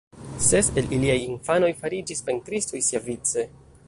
[0.45, 3.45] Ses el iliaj infanoj fariĝis pentristoj siavice.